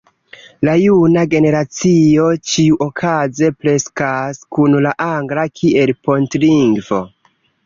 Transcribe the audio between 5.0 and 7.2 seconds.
angla kiel pontlingvo.